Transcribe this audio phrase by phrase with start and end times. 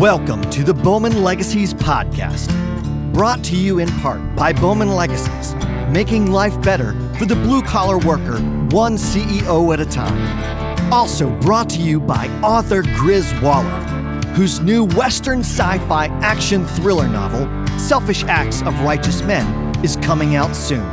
[0.00, 2.52] Welcome to the Bowman Legacies Podcast,
[3.14, 5.54] brought to you in part by Bowman Legacies,
[5.88, 8.36] making life better for the blue collar worker,
[8.76, 10.92] one CEO at a time.
[10.92, 13.70] Also brought to you by author Grizz Waller,
[14.34, 20.36] whose new Western sci fi action thriller novel, Selfish Acts of Righteous Men, is coming
[20.36, 20.86] out soon.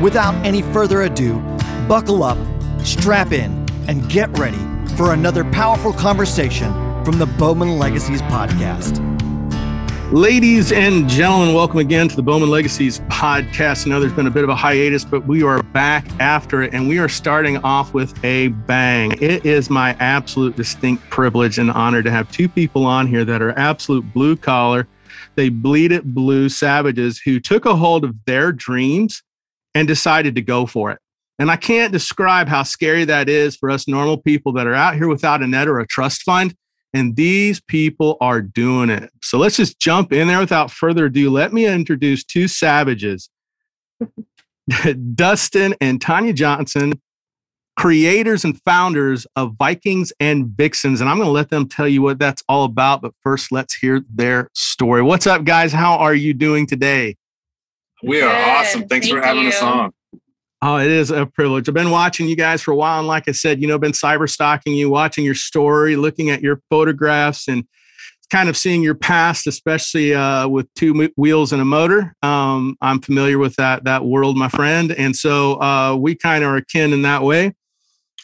[0.00, 1.40] Without any further ado,
[1.88, 2.38] buckle up,
[2.86, 4.64] strap in, and get ready
[4.94, 9.00] for another powerful conversation from the Bowman Legacies podcast.
[10.12, 13.86] Ladies and gentlemen, welcome again to the Bowman Legacies podcast.
[13.86, 16.74] I know there's been a bit of a hiatus, but we are back after it
[16.74, 19.12] and we are starting off with a bang.
[19.22, 23.40] It is my absolute distinct privilege and honor to have two people on here that
[23.40, 24.86] are absolute blue collar.
[25.34, 29.22] They bleed it blue savages who took a hold of their dreams
[29.74, 30.98] and decided to go for it.
[31.38, 34.96] And I can't describe how scary that is for us normal people that are out
[34.96, 36.54] here without a net or a trust fund
[36.94, 39.10] and these people are doing it.
[39.22, 41.30] So let's just jump in there without further ado.
[41.30, 43.28] Let me introduce two savages
[45.14, 47.00] Dustin and Tanya Johnson,
[47.76, 51.00] creators and founders of Vikings and Vixens.
[51.00, 53.02] And I'm going to let them tell you what that's all about.
[53.02, 55.02] But first, let's hear their story.
[55.02, 55.72] What's up, guys?
[55.72, 57.16] How are you doing today?
[58.02, 58.48] We are Good.
[58.48, 58.88] awesome.
[58.88, 59.48] Thanks Thank for having you.
[59.50, 59.92] us on.
[60.60, 61.68] Oh, it is a privilege.
[61.68, 62.98] I've been watching you guys for a while.
[62.98, 66.42] And like I said, you know, been cyber stalking you, watching your story, looking at
[66.42, 67.64] your photographs and
[68.30, 72.12] kind of seeing your past, especially uh, with two wheels and a motor.
[72.22, 74.90] Um, I'm familiar with that, that world, my friend.
[74.92, 77.54] And so uh, we kind of are akin in that way.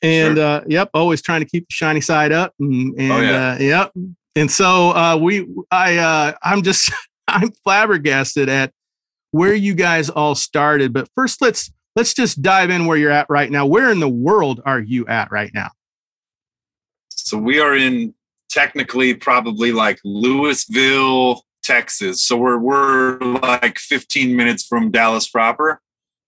[0.02, 0.44] And sure.
[0.44, 2.52] uh, yep, always trying to keep the shiny side up.
[2.58, 3.52] And, and oh, yeah.
[3.52, 3.92] Uh, yep.
[4.34, 6.92] And so uh, we, I, uh, I'm just,
[7.28, 8.72] I'm flabbergasted at
[9.30, 10.92] where you guys all started.
[10.92, 13.66] But first, let's let's just dive in where you're at right now.
[13.66, 15.70] Where in the world are you at right now?
[17.08, 18.14] So we are in
[18.50, 22.22] technically probably like Lewisville, Texas.
[22.22, 25.80] So we're we're like 15 minutes from Dallas proper.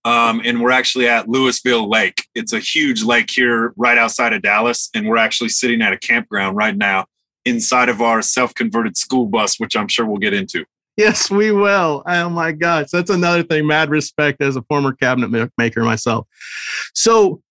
[0.04, 2.26] Um, and we're actually at Lewisville Lake.
[2.34, 4.88] It's a huge lake here right outside of Dallas.
[4.94, 7.06] And we're actually sitting at a campground right now
[7.44, 10.64] inside of our self converted school bus, which I'm sure we'll get into.
[10.96, 12.02] Yes, we will.
[12.06, 13.66] Oh my gosh, that's another thing.
[13.66, 16.26] Mad respect as a former cabinet maker myself.
[16.94, 17.42] So,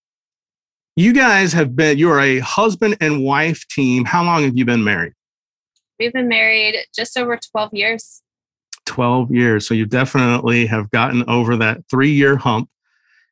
[0.96, 1.98] you guys have been.
[1.98, 4.06] You are a husband and wife team.
[4.06, 5.14] How long have you been married?
[6.00, 8.24] We've been married just over twelve years.
[8.86, 9.68] Twelve years.
[9.68, 12.70] So you definitely have gotten over that three-year hump.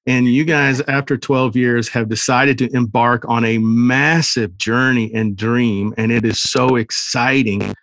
[0.05, 5.37] And you guys, after 12 years, have decided to embark on a massive journey and
[5.37, 5.93] dream.
[5.97, 7.73] And it is so exciting.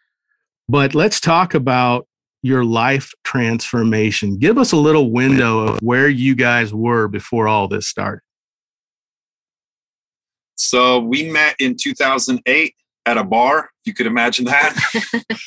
[0.68, 2.06] But let's talk about
[2.42, 4.38] your life transformation.
[4.38, 8.22] Give us a little window of where you guys were before all this started.
[10.56, 12.74] So we met in 2008
[13.06, 14.76] at a bar, if you could imagine that.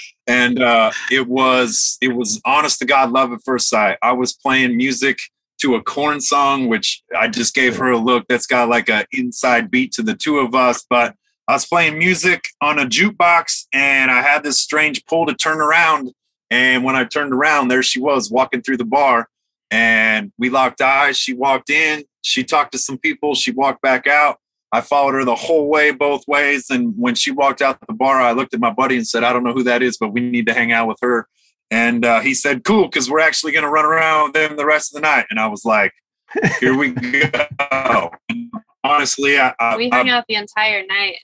[0.28, 3.98] and uh, it was it was honest to God love at first sight.
[4.02, 5.20] I was playing music
[5.62, 9.06] to a Korn song, which I just gave her a look that's got like an
[9.12, 10.86] inside beat to the two of us.
[10.90, 11.16] But
[11.48, 15.60] I was playing music on a jukebox and I had this strange pull to turn
[15.60, 16.12] around
[16.54, 19.28] and when I turned around, there she was walking through the bar.
[19.72, 21.18] And we locked eyes.
[21.18, 22.04] She walked in.
[22.22, 23.34] She talked to some people.
[23.34, 24.38] She walked back out.
[24.72, 26.70] I followed her the whole way, both ways.
[26.70, 29.34] And when she walked out the bar, I looked at my buddy and said, I
[29.34, 31.28] don't know who that is, but we need to hang out with her.
[31.72, 34.66] And uh, he said, Cool, because we're actually going to run around with them the
[34.66, 35.26] rest of the night.
[35.32, 35.92] And I was like,
[36.60, 38.12] Here we go.
[38.84, 41.18] honestly, I, I, we hung I, out the entire night.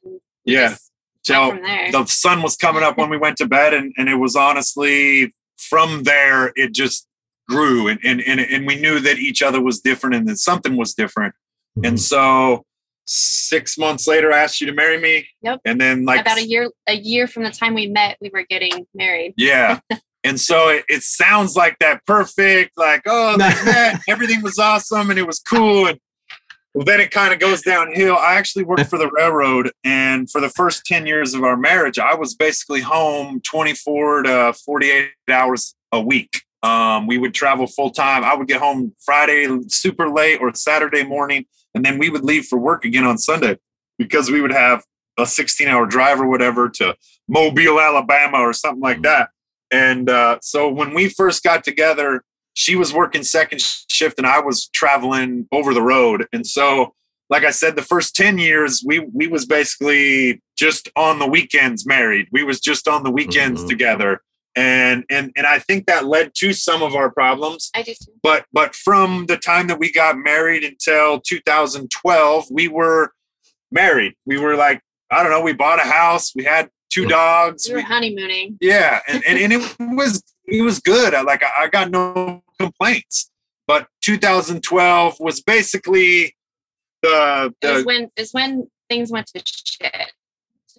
[0.43, 0.69] yeah.
[0.69, 0.91] Just,
[1.23, 1.57] so
[1.91, 5.33] the sun was coming up when we went to bed and, and it was honestly
[5.57, 7.07] from there it just
[7.47, 10.77] grew and, and, and, and we knew that each other was different and that something
[10.77, 11.33] was different.
[11.77, 11.85] Mm-hmm.
[11.85, 12.65] and so
[13.05, 15.27] six months later i asked you to marry me.
[15.41, 15.61] Yep.
[15.65, 18.45] And then like about a year a year from the time we met we were
[18.49, 19.33] getting married.
[19.37, 19.79] Yeah.
[20.21, 25.09] And so it, it sounds like that perfect like oh they met everything was awesome
[25.09, 25.97] and it was cool and
[26.73, 28.15] well, then it kind of goes downhill.
[28.15, 31.99] I actually worked for the railroad, and for the first 10 years of our marriage,
[31.99, 36.41] I was basically home 24 to 48 hours a week.
[36.61, 38.23] Um, we would travel full time.
[38.23, 42.45] I would get home Friday super late or Saturday morning, and then we would leave
[42.45, 43.57] for work again on Sunday
[43.97, 44.83] because we would have
[45.17, 46.95] a 16 hour drive or whatever to
[47.27, 49.29] Mobile, Alabama, or something like that.
[49.71, 52.23] And uh, so when we first got together,
[52.59, 56.27] she was working second shift and I was traveling over the road.
[56.33, 56.93] And so,
[57.29, 61.85] like I said, the first 10 years, we, we was basically just on the weekends
[61.85, 62.27] married.
[62.33, 63.69] We was just on the weekends mm-hmm.
[63.69, 64.21] together.
[64.57, 67.71] And, and, and I think that led to some of our problems.
[67.73, 68.11] I do too.
[68.21, 73.13] But, but from the time that we got married until 2012, we were
[73.71, 74.15] married.
[74.25, 76.33] We were like, I don't know, we bought a house.
[76.35, 77.69] We had two dogs.
[77.69, 78.57] We were honeymooning.
[78.59, 81.13] yeah, and, and, and it was it was good.
[81.13, 83.31] I, like I, I got no complaints.
[83.67, 86.35] But 2012 was basically
[87.01, 90.11] the, It was when is when things went to shit.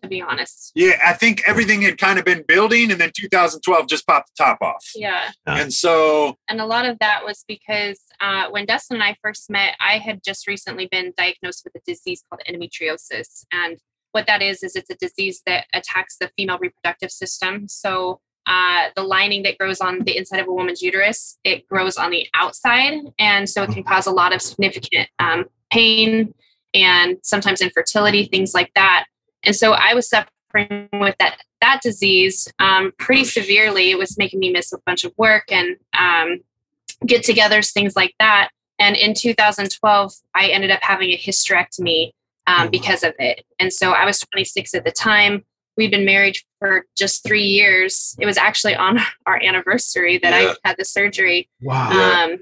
[0.02, 0.72] To be honest.
[0.74, 0.98] yeah.
[1.04, 4.56] I think everything had kind of been building, and then 2012 just popped the top
[4.62, 4.82] off.
[4.94, 5.30] Yeah.
[5.44, 9.50] And so and a lot of that was because uh, when Dustin and I first
[9.50, 13.76] met, I had just recently been diagnosed with a disease called endometriosis, and
[14.12, 17.68] what that is is it's a disease that attacks the female reproductive system.
[17.68, 21.96] So uh, the lining that grows on the inside of a woman's uterus, it grows
[21.96, 26.34] on the outside, and so it can cause a lot of significant um, pain
[26.74, 29.04] and sometimes infertility, things like that.
[29.44, 33.90] And so I was suffering with that that disease um, pretty severely.
[33.90, 36.40] It was making me miss a bunch of work and um,
[37.06, 38.48] get togethers, things like that.
[38.78, 42.12] And in 2012, I ended up having a hysterectomy
[42.46, 42.70] um, Mhm.
[42.70, 43.44] because of it.
[43.58, 45.44] And so I was 26 at the time.
[45.80, 48.14] We'd been married for just three years.
[48.20, 50.52] It was actually on our anniversary that Yeah.
[50.62, 51.48] I had the surgery.
[51.62, 51.88] Wow.
[52.26, 52.36] Um,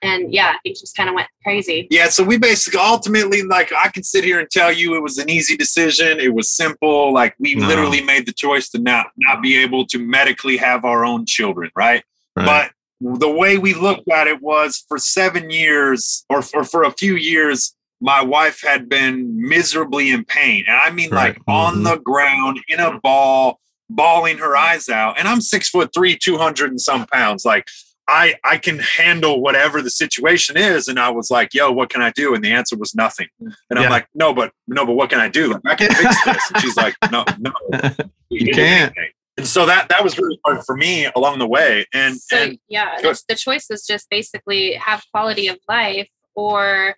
[0.00, 1.88] and yeah, things just kind of went crazy.
[1.90, 5.18] Yeah, so we basically ultimately like I can sit here and tell you it was
[5.18, 6.20] an easy decision.
[6.20, 7.12] It was simple.
[7.12, 7.66] Like we No.
[7.66, 11.72] literally made the choice to not not be able to medically have our own children,
[11.74, 12.04] right?
[12.36, 12.70] Right.
[13.00, 16.92] But the way we looked at it was for seven years or for, for a
[16.92, 17.74] few years,
[18.04, 20.62] my wife had been miserably in pain.
[20.68, 21.34] And I mean Right.
[21.34, 21.84] like on Mhm.
[21.84, 23.58] the ground in a ball,
[23.88, 25.18] bawling her eyes out.
[25.18, 27.46] And I'm six foot three, 200 and some pounds.
[27.46, 27.66] Like
[28.06, 30.86] I, I can handle whatever the situation is.
[30.88, 32.34] And I was like, yo, what can I do?
[32.34, 33.28] And the answer was nothing.
[33.40, 33.80] And Yeah.
[33.84, 35.52] I'm like, no, but no, but what can I do?
[35.54, 36.50] Like, I can fix this.
[36.52, 37.52] And she's like, no, no,
[38.28, 38.92] You can't.
[39.38, 41.86] And so that that was really hard for me along the way.
[41.94, 46.96] And so and yeah, the, the choice was just basically have quality of life or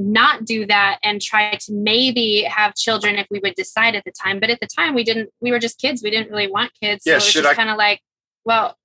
[0.00, 4.12] not do that and try to maybe have children if we would decide at the
[4.12, 4.40] time.
[4.40, 5.30] But at the time, we didn't.
[5.40, 6.02] We were just kids.
[6.02, 7.04] We didn't really want kids.
[7.04, 8.00] So Yeah, it was should just I- kind of like,
[8.44, 8.76] well,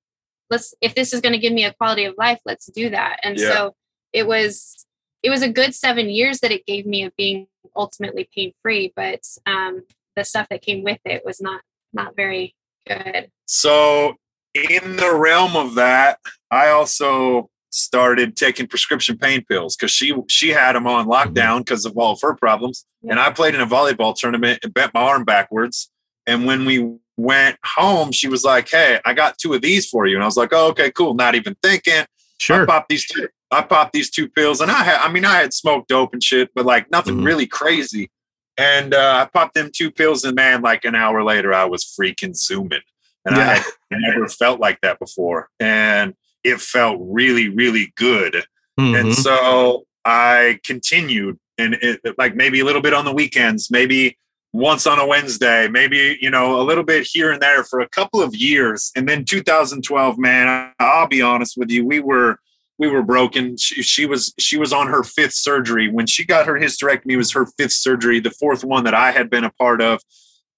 [0.49, 0.73] let's.
[0.81, 3.19] If this is going to give me a quality of life, let's do that.
[3.23, 3.51] And Yeah.
[3.51, 3.75] so
[4.13, 4.85] it was.
[5.23, 8.93] It was a good seven years that it gave me of being ultimately pain free,
[8.95, 9.83] but um,
[10.15, 11.61] the stuff that came with it was not
[11.93, 12.53] not very
[12.87, 13.31] good.
[13.47, 14.15] so
[14.53, 16.19] in the realm of that,
[16.51, 21.85] I also started taking prescription pain pills because she she had them on lockdown because
[21.85, 22.85] of all of her problems.
[23.09, 25.91] And I played in a volleyball tournament and bent my arm backwards.
[26.25, 30.05] And when we went home, she was like, "Hey, I got two of these for
[30.07, 32.05] you." And I was like, "Oh, okay, cool." Not even thinking.
[32.39, 32.63] Sure.
[32.63, 33.27] I popped these two.
[33.51, 34.99] I popped these two pills, and I had.
[35.01, 37.25] I mean, I had smoked dope and shit, but like nothing Mhm.
[37.25, 38.09] really crazy.
[38.57, 41.83] And uh, I popped them two pills, and man, like an hour later, I was
[41.83, 42.81] freaking zooming,
[43.25, 46.13] and I had never felt like that before, and
[46.45, 48.43] it felt really, really good.
[48.77, 49.13] And Mhm.
[49.15, 54.17] so I continued, and it, like maybe a little bit on the weekends, maybe
[54.53, 57.89] once on a Wednesday, maybe you know a little bit here and there for a
[57.89, 62.37] couple of years, and then 2012, man, I'll be honest with you, we were
[62.77, 63.55] we were broken.
[63.57, 67.13] She, she was she was on her fifth surgery when she got her hysterectomy.
[67.13, 70.01] It was her fifth surgery, the fourth one that I had been a part of,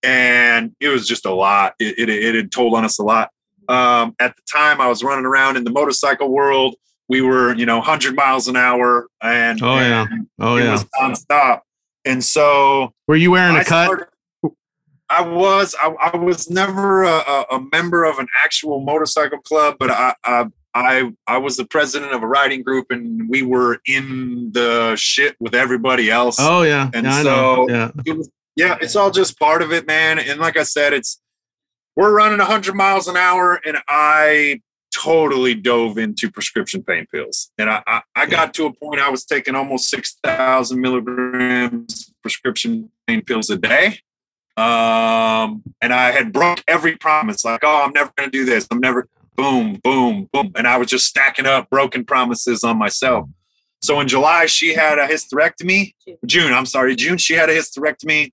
[0.03, 1.73] and it was just a lot.
[1.79, 3.29] It it, it had told on us a lot.
[3.69, 6.75] Um, at the time, I was running around in the motorcycle world.
[7.09, 10.05] We were, you know, 100 miles an hour, and Oh, yeah.
[10.09, 10.71] and Oh it yeah.
[10.73, 11.61] was nonstop.
[12.05, 13.85] And so Were you wearing I a cut?
[13.85, 14.07] started-
[15.09, 15.73] I was.
[15.81, 20.45] I, I was never a, a, member of an actual motorcycle club, but I, I
[20.75, 25.37] I I was the president of a riding group, and we were in the shit
[25.39, 26.35] with everybody else.
[26.41, 26.89] Oh yeah.
[26.93, 27.91] And yeah, so- Yeah.
[28.05, 30.17] It was- yeah, it's all just part of it, man.
[30.19, 31.21] And like I said, it's
[31.97, 34.61] we're running 100 miles an hour, and I
[34.93, 37.51] totally dove into prescription pain pills.
[37.57, 42.91] And I I, I got to a point I was taking almost 6,000 milligrams prescription
[43.07, 43.99] pain pills a day.
[44.55, 48.67] Um, and I had broke every promise, like, oh, I'm never going to do this.
[48.71, 50.51] I'm never, boom, boom, boom.
[50.55, 53.27] And I was just stacking up broken promises on myself.
[53.81, 55.93] So in July, she had a hysterectomy.
[56.25, 58.31] June, I'm sorry, June, she had a hysterectomy.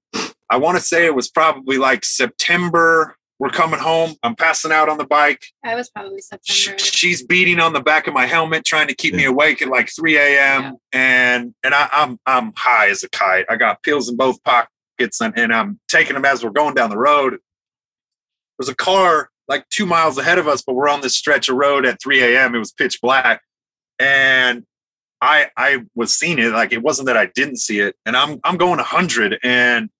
[0.51, 3.17] I want to say it was probably like September.
[3.39, 4.15] We're coming home.
[4.23, 5.45] I'm passing out on the bike.
[5.65, 6.79] I was probably Sh- September.
[6.79, 9.91] She's beating on the back of my helmet, trying to keep me awake at like
[9.95, 10.63] 3 a.m.
[10.63, 10.73] Yeah.
[10.93, 13.47] And and I, I'm I'm high as a kite.
[13.49, 16.91] I got pills in both pockets, and, and I'm taking them as we're going down
[16.91, 17.39] the road.
[18.59, 21.57] There's a car like two miles ahead of us, but we're on this stretch of
[21.57, 22.55] road at 3 a.m.
[22.55, 23.43] It was pitch black,
[23.99, 24.65] and
[25.21, 26.53] I I was seeing it.
[26.53, 29.91] Like it wasn't that I didn't see it, and I'm I'm going 100, and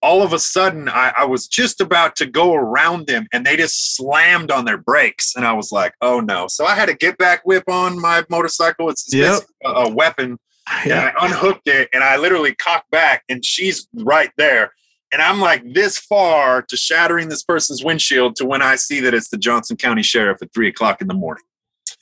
[0.00, 3.56] all of a sudden I, I was just about to go around them and they
[3.56, 6.94] just slammed on their brakes and i was like oh no so i had a
[6.94, 9.42] get back whip on my motorcycle it's, Yep.
[9.64, 10.38] a, a weapon
[10.86, 11.08] Yeah.
[11.08, 14.72] and i unhooked it and i literally cocked back and she's right there
[15.10, 19.14] and I'm like this far to shattering this person's windshield to when I see that
[19.14, 21.44] it's the Johnson County Sheriff at three o'clock in the morning.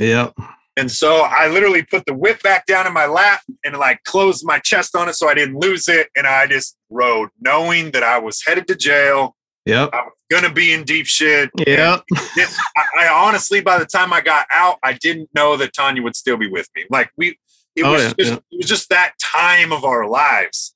[0.00, 0.34] Yep.
[0.76, 4.44] And so I literally put the whip back down in my lap and like closed
[4.44, 6.08] my chest on it so I didn't lose it.
[6.16, 9.36] And I just rode knowing that I was headed to jail.
[9.64, 9.90] Yep.
[9.92, 11.50] I was gonna be in deep shit.
[11.66, 12.04] Yep.
[12.36, 16.02] This, I, I honestly, by the time I got out, I didn't know that Tanya
[16.02, 16.84] would still be with me.
[16.90, 17.38] Like we,
[17.74, 18.38] it Oh, was yeah, just, yeah.
[18.52, 20.74] it was just that time of our lives.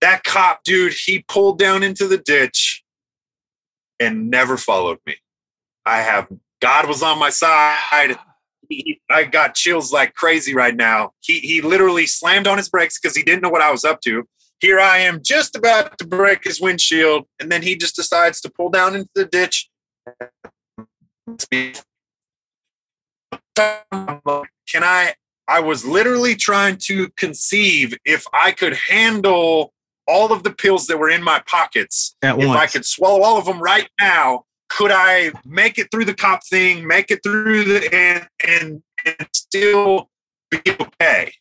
[0.00, 2.82] That cop, dude, he pulled down into the ditch
[4.00, 5.16] and never followed me.
[5.84, 6.28] I have
[6.60, 8.16] God was on my side.
[8.68, 11.12] He- I got chills like crazy right now.
[11.20, 14.00] He he literally slammed on his brakes because he didn't know what I was up
[14.02, 14.26] to.
[14.60, 18.50] Here I am, just about to break his windshield, and then he just decides to
[18.50, 19.68] pull down into the ditch.
[23.56, 25.14] Can I?
[25.48, 29.72] I was literally trying to conceive if I could handle
[30.06, 33.38] all of the pills that were in my pockets At if I could swallow all
[33.38, 37.64] of them right now, could I make it through the cop thing, make it through
[37.64, 40.10] the and and, and still
[40.50, 41.32] be okay?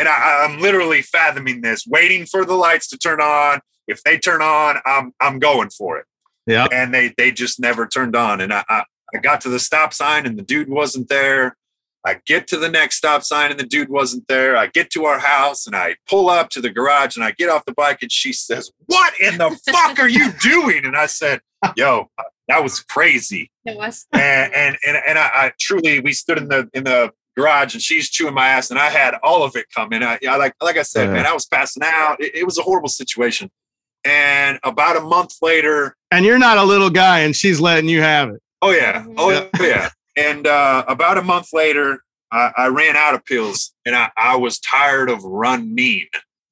[0.00, 3.60] And I, I'm literally fathoming this, waiting for the lights to turn on.
[3.86, 6.06] If they turn on, I'm I'm going for it.
[6.46, 6.68] Yeah.
[6.72, 8.40] And they they just never turned on.
[8.40, 11.58] And I, I I got to the stop sign and the dude wasn't there.
[12.06, 14.56] I get to the next stop sign and the dude wasn't there.
[14.56, 17.50] I get to our house and I pull up to the garage and I get
[17.50, 20.86] off the bike and she says, What in the fuck are you doing?
[20.86, 21.40] And I said,
[21.76, 22.08] Yo,
[22.48, 23.50] that was crazy.
[23.66, 24.06] It was.
[24.12, 27.82] And and and, and I, I truly we stood in the in the garage and
[27.82, 30.02] she's chewing my ass and I had all of it coming.
[30.02, 31.12] I, I like like I said, Yeah.
[31.14, 32.20] man, I was passing out.
[32.20, 33.50] It, it was a horrible situation.
[34.04, 38.00] And about a month later, And you're not a little guy, and she's letting you
[38.00, 38.40] have it.
[38.62, 39.90] Oh yeah, oh yeah.
[40.16, 44.36] And uh, about a month later, I, I ran out of pills, and I, I
[44.36, 46.06] was tired of running.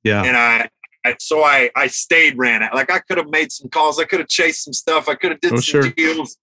[0.04, 0.22] Yeah.
[0.24, 0.68] And I,
[1.06, 2.74] I so I I stayed ran out.
[2.74, 5.30] Like I could have made some calls, I could have chased some stuff, I could
[5.32, 5.90] have did Oh, some sure.
[5.90, 6.36] deals.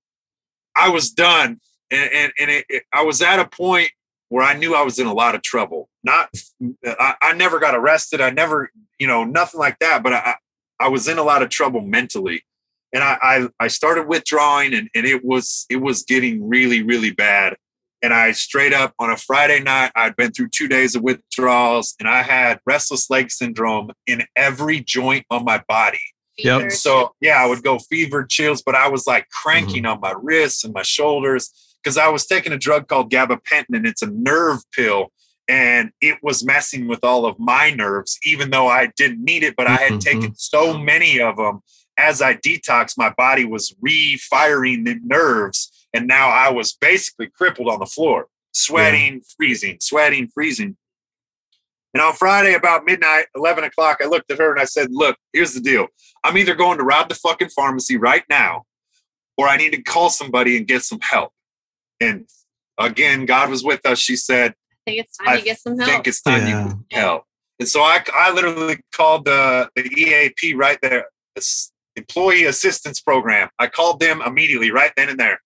[0.76, 1.60] I was done,
[1.92, 3.92] and and, and it, it- I was at a point
[4.30, 5.90] where I knew I was in a lot of trouble.
[6.04, 6.30] Not,
[6.86, 8.22] I, I never got arrested.
[8.22, 10.04] I never, you know, nothing like that.
[10.04, 10.36] But I,
[10.80, 12.44] I was in a lot of trouble mentally
[12.96, 17.12] and I, I I started withdrawing and, and it was it was getting really really
[17.12, 17.56] bad
[18.02, 21.96] and I straight up on a Friday night I'd been through two days of withdrawals
[22.00, 26.00] and I had restless leg syndrome in every joint on my body
[26.38, 26.72] Yep.
[26.72, 29.50] So yeah I would go fever chills but I was like mm-hmm.
[29.50, 31.52] cranking on my wrists and my shoulders
[31.86, 35.12] because I was taking a drug called gabapentin and it's a nerve pill
[35.48, 39.56] and it was messing with all of my nerves even though I didn't need it
[39.56, 40.00] but I had Mhm.
[40.02, 41.62] taken so many of them
[41.98, 47.70] as I detoxed, my body was refiring the nerves, and now I was basically crippled
[47.70, 50.76] on the floor, sweating, freezing, sweating, freezing.
[51.94, 55.18] And on Friday, about midnight, 11 o'clock, I looked at her and I said, Look,
[55.32, 55.88] here's the deal.
[56.22, 58.66] I'm either going to rob the fucking pharmacy right now,
[59.38, 61.32] or I need to call somebody and get some help.
[62.00, 62.28] And
[62.78, 64.00] again, God was with us.
[64.00, 64.52] She said,
[64.88, 65.90] I think it's time I to get some I help.
[65.90, 66.68] think it's time Yeah.
[66.70, 67.24] you get help.
[67.60, 73.50] And so I, I literally called the, the EAP right there, this Employee Assistance Program.
[73.60, 75.40] I called them immediately, right then and there.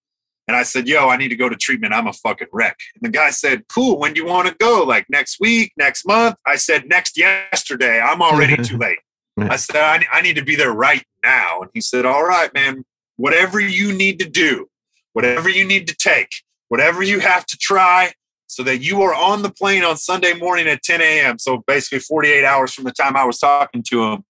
[0.47, 1.93] And I said, Yo, I need to go to treatment.
[1.93, 2.75] I'm a fucking wreck.
[2.95, 3.99] And the guy said, Cool.
[3.99, 4.83] When do you want to go?
[4.83, 6.37] Like next week, next month?
[6.47, 7.99] I said, Next yesterday.
[7.99, 8.97] I'm already too late.
[9.39, 11.61] I said, I, I need to be there right now.
[11.61, 12.83] And he said, All right, man,
[13.17, 14.67] whatever you need to do,
[15.13, 16.29] whatever you need to take,
[16.69, 18.13] whatever you have to try,
[18.47, 21.37] so that you are on the plane on Sunday morning at 10 a.m.
[21.37, 24.23] So basically 48 hours from the time I was talking to him.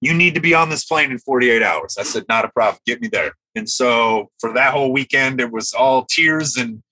[0.00, 1.96] You need to be on this plane in 48 hours.
[1.98, 2.78] I said, not a problem.
[2.86, 3.32] Get me there.
[3.54, 6.82] And so for that whole weekend, it was all tears and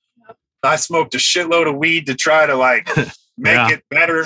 [0.63, 2.89] I smoked a shitload of weed to try to like
[3.39, 3.71] make Yeah.
[3.71, 4.25] it better.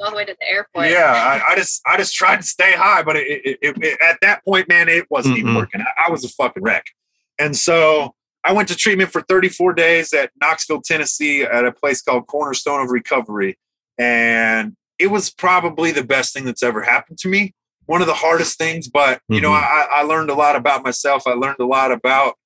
[0.00, 0.88] All the way to the airport.
[0.90, 1.12] yeah,
[1.46, 4.18] I, I just I just tried to stay high, but it, it, it, it- at
[4.22, 5.56] that point, man, it wasn't even Mm-mm.
[5.56, 5.80] working.
[5.80, 6.84] I, I was a fucking wreck,
[7.38, 12.00] and so I went to treatment for 34 days at Knoxville, Tennessee, at a place
[12.02, 13.58] called Cornerstone of Recovery,
[13.98, 17.54] and it was probably the best thing that's ever happened to me.
[17.86, 19.62] One of the hardest things, but you know, Mhm.
[19.62, 21.26] I, I learned a lot about myself.
[21.26, 22.36] I learned a lot about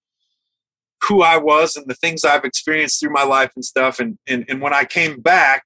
[1.08, 3.98] who I was and the things I've experienced through my life and stuff.
[4.00, 5.64] And and, and when I came back,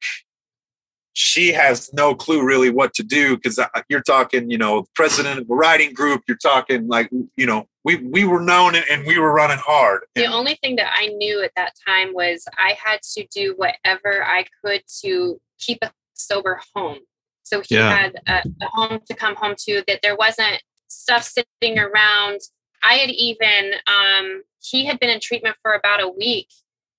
[1.18, 3.58] she has no clue really what to do because
[3.88, 6.22] you're talking, you know, president of a writing group.
[6.28, 10.02] You're talking like, you know, we we were known and, and we were running hard.
[10.14, 13.54] The And- only thing that I knew at that time was I had to do
[13.56, 16.98] whatever I could to keep a sober home.
[17.42, 17.96] So he Yeah.
[17.96, 22.38] had a, a home to come home to, that there wasn't stuff sitting around.
[22.84, 26.46] I had even, um, he had been in treatment for about a week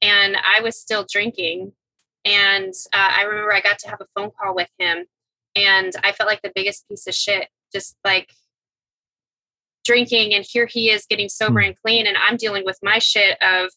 [0.02, 1.72] and I was still drinking.
[2.30, 5.06] And uh, I remember I got to have a phone call with him
[5.56, 8.32] and I felt like the biggest piece of shit, just like
[9.86, 13.42] drinking and here he is getting sober and clean and i'm dealing with my shit
[13.42, 13.70] of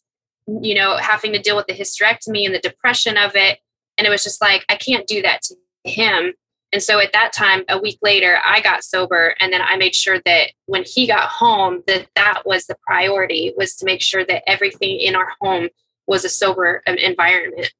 [0.62, 3.58] you know having to deal with the hysterectomy and the depression of it.
[3.96, 6.34] And it was just like i can't do that to him.
[6.72, 9.94] And so at that time a week later i got sober and then i made
[9.94, 14.24] sure that when he got home that that was the priority was to make sure
[14.24, 15.68] that everything in our home
[16.06, 17.72] was a sober um, environment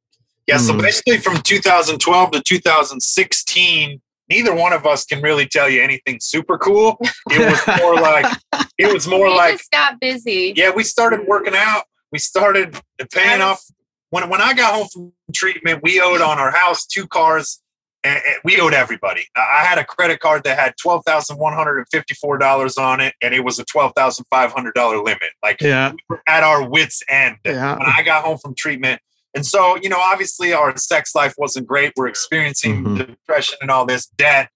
[0.47, 0.83] Yeah, so Mhm.
[0.83, 6.59] basically from 2012 to 2016, neither one of us can really tell you anything super
[6.59, 6.99] cool.
[7.31, 8.27] It was more like
[8.79, 11.85] it was more we like just got busy yeah, we started working out.
[12.11, 12.79] We started
[13.13, 13.63] paying I off
[14.11, 17.59] when when I got home from treatment, we owed on our house two cars.
[18.05, 19.25] And and we owed everybody.
[19.37, 22.77] I I had a credit card that had twelve thousand one hundred and fifty-four dollars
[22.77, 25.31] on it, and it was a twelve thousand five hundred dollar limit.
[25.41, 25.93] Like Yeah.
[25.93, 27.79] we were at our wits' end Yeah.
[27.79, 29.01] when I got home from treatment.
[29.35, 31.93] And so, you know, obviously our sex life wasn't great.
[31.97, 32.99] We're experiencing Mhm.
[33.07, 34.51] depression and all this debt,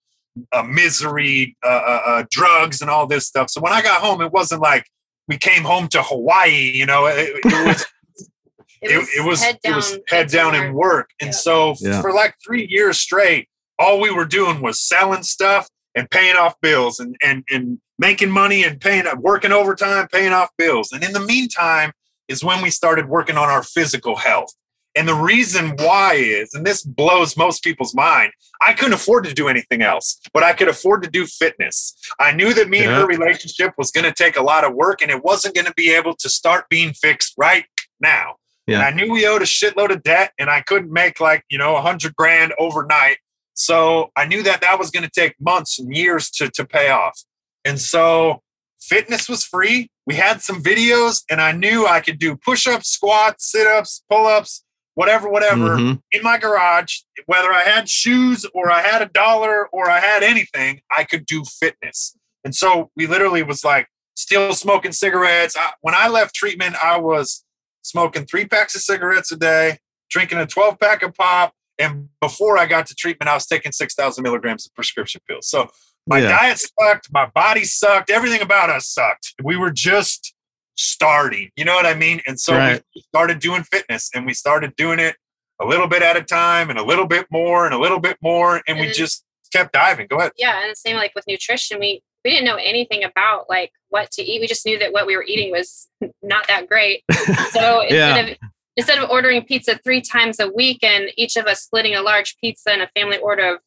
[0.52, 3.48] uh, misery, uh, uh, uh, drugs, and all this stuff.
[3.50, 4.84] So when I got home, it wasn't like
[5.28, 6.72] we came home to Hawaii.
[6.74, 7.86] You know, it, it was
[8.82, 11.10] it, it was head it was down, head down to and work.
[11.20, 11.36] And Yeah.
[11.36, 12.00] so Yeah.
[12.02, 16.54] for like three years straight, all we were doing was selling stuff and paying off
[16.60, 20.92] bills and and and making money and paying working overtime, paying off bills.
[20.92, 21.92] And in the meantime
[22.28, 24.52] is when we started working on our physical health.
[24.96, 29.34] And the reason why is, and this blows most people's mind, I couldn't afford to
[29.34, 31.94] do anything else, but I could afford to do fitness.
[32.18, 35.02] I knew that me and her relationship was going to take a lot of work
[35.02, 37.66] and it wasn't going to be able to start being fixed right
[38.00, 38.36] now.
[38.66, 38.76] Yeah.
[38.76, 41.58] And I knew we owed a shitload of debt and I couldn't make like, you
[41.58, 43.18] know, a hundred grand overnight.
[43.54, 46.90] So I knew that that was going to take months and years to, to pay
[46.90, 47.22] off.
[47.64, 48.42] And so
[48.80, 49.90] fitness was free.
[50.06, 54.64] We had some videos and I knew I could do push-ups, squats, sit-ups, pull-ups,
[54.96, 56.02] whatever, whatever Mhm.
[56.10, 60.22] in my garage, whether I had shoes or I had a dollar or I had
[60.22, 62.16] anything, I could do fitness.
[62.44, 65.54] And so we literally was like still smoking cigarettes.
[65.56, 67.44] I, when I left treatment, I was
[67.82, 69.78] smoking three packs of cigarettes a day,
[70.10, 71.52] drinking a 12 pack of pop.
[71.78, 75.46] And before I got to treatment, I was taking 6,000 milligrams of prescription pills.
[75.48, 75.70] So
[76.06, 76.28] my Yeah.
[76.30, 79.34] diet sucked, my body sucked, everything about us sucked.
[79.42, 80.32] We were just
[80.76, 82.20] starting, you know what I mean?
[82.26, 82.82] And so Right.
[82.94, 85.16] we started doing fitness and we started doing it
[85.60, 88.18] a little bit at a time and a little bit more and a little bit
[88.22, 88.62] more.
[88.68, 90.06] And we just kept diving.
[90.08, 90.32] Go ahead.
[90.36, 94.10] yeah and the same like with nutrition we we didn't know anything about like what
[94.10, 95.88] to eat we just knew that what we were eating was
[96.22, 97.02] not that great
[97.52, 98.36] so instead of
[98.76, 102.36] instead of ordering pizza three times a week and each of us splitting a large
[102.38, 103.60] pizza and a family order of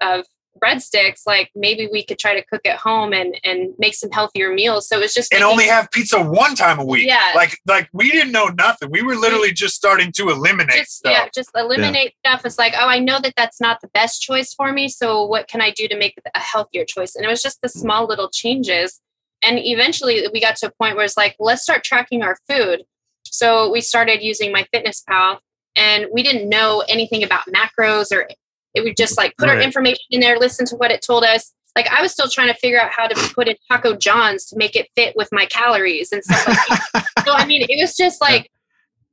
[0.00, 0.26] of
[0.62, 4.52] breadsticks like maybe we could try to cook at home and and make some healthier
[4.52, 7.06] meals so it was just And making- only have pizza one time a week.
[7.06, 7.32] Yeah.
[7.34, 8.90] Like like we didn't know nothing.
[8.90, 11.12] We were literally just starting to eliminate just stuff.
[11.12, 14.54] yeah just eliminate stuff it's like oh i know that that's not the best choice
[14.54, 17.42] for me so what can i do to make a healthier choice and it was
[17.42, 17.72] just the mm.
[17.72, 19.00] small little changes
[19.42, 22.82] and eventually we got to a point where it's like let's start tracking our food
[23.24, 25.38] so we started using MyFitnessPal
[25.74, 28.28] and we didn't know anything about macros or
[28.76, 31.52] it would just like put our information in there listen to what it told us
[31.74, 34.56] like i was still trying to figure out how to put in taco john's to
[34.56, 37.96] make it fit with my calories and stuff like that so I mean, it was
[37.96, 38.50] just like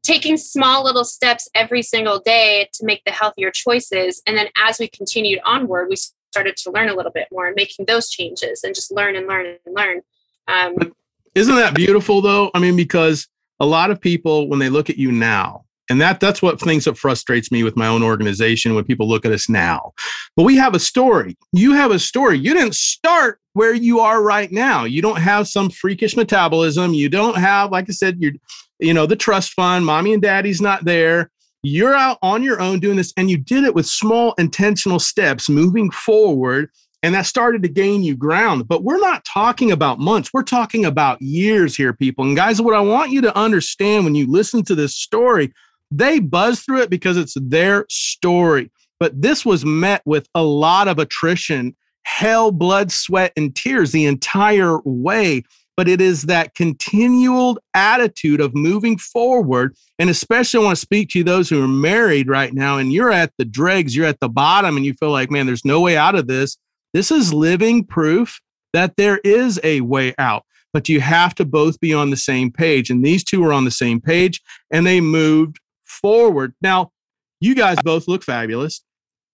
[0.04, 4.21] taking small little steps every single day to make the healthier choices.
[4.28, 7.56] And then as we continued onward, we started to learn a little bit more and
[7.56, 10.02] making those changes and just learn and learn and learn.
[10.47, 10.93] Um,
[11.34, 12.52] Isn't that beautiful though?
[12.54, 13.28] I mean, because
[13.60, 16.86] a lot of people, when they look at you now, and that that's what things
[16.86, 19.93] that frustrates me with my own organization when people look at us now.
[20.36, 21.38] But we have a story.
[21.52, 22.39] You have a story.
[22.39, 24.86] You didn't start where you are right now.
[24.86, 26.93] You don't have some freakish metabolism.
[26.93, 28.34] You don't have, like I said, you're,
[28.80, 29.86] you know, the trust fund.
[29.86, 31.30] Mommy and daddy's not there.
[31.63, 35.50] You're out on your own doing this, and you did it with small intentional steps
[35.50, 36.69] moving forward
[37.04, 38.67] and that started to gain you ground.
[38.67, 42.24] But we're not talking about months, we're talking about years here, people.
[42.24, 45.54] And guys, what I want you to understand when you listen to this story,
[45.98, 48.72] they buzz through it because it's their story.
[49.00, 54.06] But this was met with a lot of attrition, hell, blood, sweat, and tears the
[54.06, 55.44] entire way.
[55.76, 59.76] But it is that continual attitude of moving forward.
[59.98, 63.12] And especially, I want to speak to those who are married right now, and you're
[63.12, 65.98] at the dregs, you're at the bottom, and you feel like, man, there's no way
[65.98, 66.58] out of this.
[66.94, 68.40] This is living proof
[68.74, 72.52] that there is a way out, but you have to both be on the same
[72.52, 72.90] page.
[72.90, 75.60] And these two are on the same page and they moved
[76.04, 76.54] forward.
[76.62, 76.92] Now,
[77.39, 78.84] you guys both look fabulous.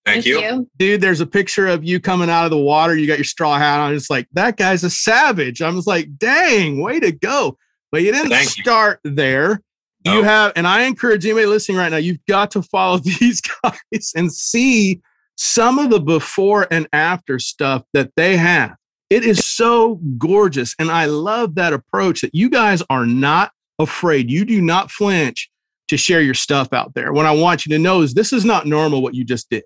[0.05, 0.69] Thank, you.
[0.77, 2.95] Dude, there's a picture of you coming out of the water.
[2.95, 3.93] You got your straw hat on.
[3.93, 5.61] It's like, that guy's a savage.
[5.61, 7.57] I was like, dang, way to go.
[7.91, 8.63] But you didn't Thank you.
[8.63, 9.61] start there.
[10.05, 10.23] You oh.
[10.23, 14.31] have, and I encourage anybody listening right now, you've got to follow these guys and
[14.31, 15.01] see
[15.35, 18.75] some of the before and after stuff that they have.
[19.09, 20.75] It is so gorgeous.
[20.79, 24.29] And I love that approach that you guys are not afraid.
[24.29, 25.49] You do not flinch
[25.89, 27.11] to share your stuff out there.
[27.13, 29.63] What I want you to know is this is not normal what you just did.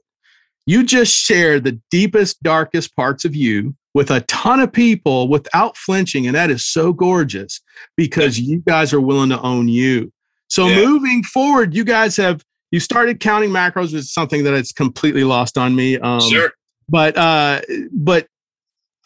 [0.65, 5.77] You just shared the deepest, darkest parts of you with a ton of people without
[5.77, 6.25] flinching.
[6.25, 7.61] And that is so gorgeous
[7.97, 10.11] because you guys are willing to own you.
[10.47, 10.85] So yeah.
[10.85, 15.23] moving forward, you guys have you started counting macros, which is something that it's completely
[15.23, 15.99] lost on me.
[15.99, 16.51] Um, sure.
[16.89, 18.27] But uh, but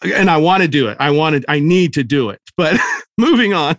[0.02, 0.98] and I want to do it.
[1.00, 2.40] I wanted I need to do it.
[2.56, 2.80] But
[3.18, 3.78] moving on,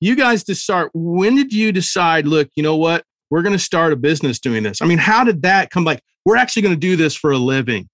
[0.00, 0.90] you guys to start.
[0.94, 2.26] When did you decide?
[2.26, 3.04] Look, you know what?
[3.30, 4.80] We're going to start a business doing this.
[4.80, 5.84] I mean, how did that come?
[5.84, 7.88] Like, we're actually going to do this for a living.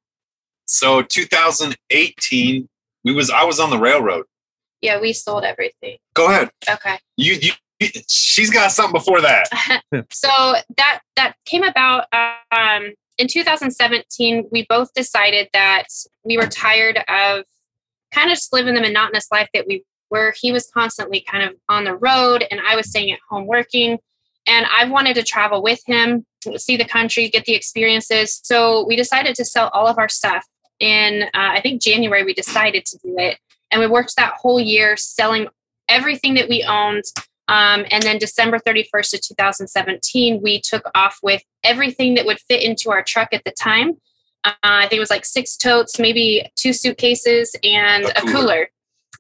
[0.67, 2.69] So 2018,
[3.05, 4.25] we was I was on the railroad.
[4.81, 5.99] Yeah, we sold everything.
[6.15, 6.51] Go ahead.
[6.69, 6.99] Okay.
[7.17, 7.53] You you
[8.09, 9.49] she's got something before that.
[10.13, 14.49] so that that came about um, in 2017.
[14.51, 15.87] We both decided that
[16.25, 17.45] we were tired of
[18.13, 20.35] kind of just living the monotonous life that we were.
[20.41, 23.99] He was constantly kind of on the road, and I was staying at home working.
[24.47, 28.41] And I wanted to travel with him, see the country, get the experiences.
[28.43, 30.47] So we decided to sell all of our stuff.
[30.81, 33.39] In uh, I think January, we decided to do it,
[33.71, 35.49] and we worked that whole year selling
[35.89, 37.05] everything that we owned
[37.49, 42.63] um, and then December 31st of 2017, we took off with everything that would fit
[42.63, 43.99] into our truck at the time.
[44.45, 48.31] Uh, I think it was like six totes, maybe two suitcases, and a cooler.
[48.31, 48.69] A cooler.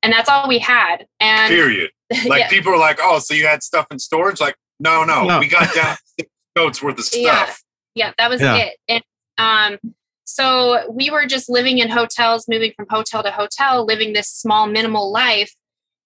[0.04, 1.06] And that's all we had.
[1.20, 1.90] And period.
[2.26, 2.48] Like yeah.
[2.48, 5.40] people are like, "Oh, so you had stuff in storage?" Like, no, no, no.
[5.40, 7.60] we got down six totes worth of stuff.
[7.94, 8.56] Yeah, yeah that was yeah.
[8.56, 8.76] it.
[8.86, 9.02] And
[9.38, 14.28] um, so we were just living in hotels, moving from hotel to hotel, living this
[14.28, 15.52] small, minimal life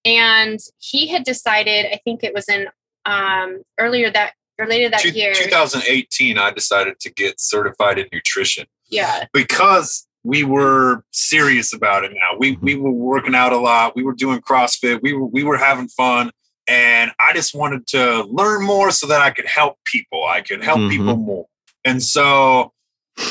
[0.05, 2.67] and he had decided i think it was in
[3.05, 8.07] um, earlier that or later that Two, year 2018 i decided to get certified in
[8.13, 13.57] nutrition yeah because we were serious about it now we we were working out a
[13.57, 16.31] lot we were doing crossfit we were we were having fun
[16.69, 20.63] and i just wanted to learn more so that i could help people i could
[20.63, 20.91] help mm-hmm.
[20.91, 21.47] people more
[21.85, 22.73] and so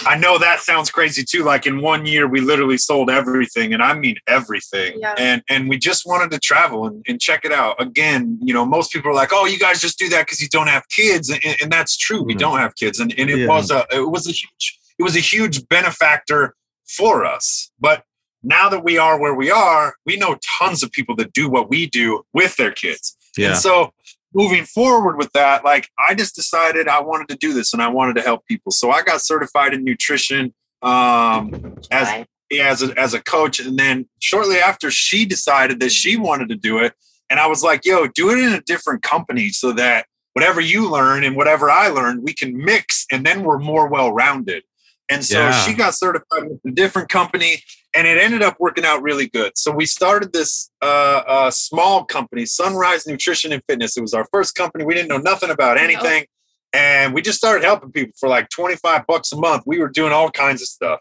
[0.06, 1.46] I know that sounds crazy too.
[1.46, 5.00] Like in one year, we literally sold everything, and I mean everything.
[5.00, 5.16] Yeah.
[5.18, 7.82] And and we just wanted to travel and, and check it out.
[7.82, 10.50] Again, you know, most people are like, "Oh, you guys just do that because you
[10.50, 12.18] don't have kids," and, and that's true.
[12.18, 12.28] Mm-hmm.
[12.28, 13.48] We don't have kids, and, and it yeah.
[13.48, 16.54] was a it was a huge it was a huge benefactor
[16.88, 17.72] for us.
[17.80, 18.04] But
[18.44, 21.70] now that we are where we are, we know tons of people that do what
[21.70, 23.16] we do with their kids.
[23.38, 23.50] Yeah.
[23.50, 23.94] And so
[24.34, 27.88] moving forward with that, like I just decided I wanted to do this and I
[27.88, 28.72] wanted to help people.
[28.72, 32.26] So I got certified in nutrition um, as
[32.60, 36.56] as a, as a coach, and then shortly after, she decided that she wanted to
[36.56, 36.94] do it,
[37.30, 40.90] and I was like, "Yo, do it in a different company so that whatever you
[40.90, 44.64] learn and whatever I learned, we can mix, and then we're more well rounded."
[45.10, 45.52] And so yeah.
[45.52, 47.64] she got certified with a different company
[47.96, 49.54] and it ended up working out really good.
[49.58, 53.98] So we started this uh, uh, small company, Sunrise Nutrition and Fitness.
[53.98, 54.84] It was our first company.
[54.84, 56.26] We didn't know nothing about anything.
[56.74, 59.64] And we just started helping people for like 25 bucks a month.
[59.66, 61.00] We were doing all kinds of stuff.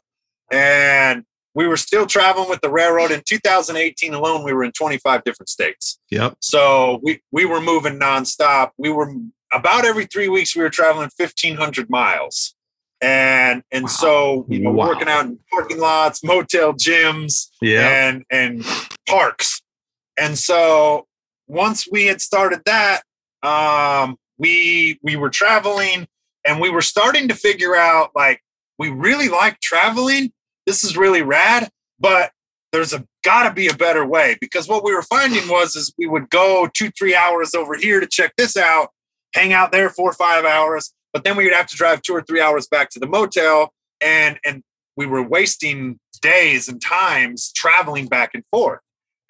[0.51, 3.11] And we were still traveling with the railroad.
[3.11, 5.99] In 2018 alone, we were in 25 different states.
[6.11, 6.37] Yep.
[6.41, 8.71] So we, we were moving nonstop.
[8.79, 9.13] We were
[9.53, 12.56] about every three weeks, we were traveling 1,500 miles
[13.01, 13.89] and and wow.
[13.89, 14.89] so you know wow.
[14.89, 18.09] working out in parking lots motel gyms yeah.
[18.09, 18.65] and and
[19.07, 19.61] parks
[20.19, 21.07] and so
[21.47, 23.03] once we had started that
[23.43, 26.07] um we we were traveling
[26.47, 28.41] and we were starting to figure out like
[28.79, 30.33] we really like traveling
[30.65, 31.69] this is really rad
[32.01, 32.31] but
[32.73, 36.07] there's a gotta be a better way because what we were finding was is we
[36.07, 38.89] would go two three hours over here to check this out
[39.35, 42.13] hang out there four or five hours but then we would have to drive two
[42.13, 44.63] or three hours back to the motel, and and
[44.99, 48.81] we were wasting days and times traveling back and forth.